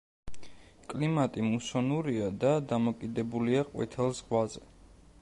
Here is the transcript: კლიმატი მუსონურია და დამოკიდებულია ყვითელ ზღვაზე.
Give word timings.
კლიმატი 0.93 1.45
მუსონურია 1.49 2.31
და 2.45 2.57
დამოკიდებულია 2.73 3.63
ყვითელ 3.71 4.15
ზღვაზე. 4.23 4.69